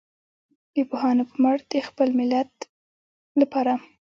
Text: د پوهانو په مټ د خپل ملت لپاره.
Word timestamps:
د 0.75 0.77
پوهانو 0.89 1.23
په 1.29 1.35
مټ 1.43 1.59
د 1.71 1.75
خپل 1.87 2.07
ملت 2.19 2.51
لپاره. 3.39 3.73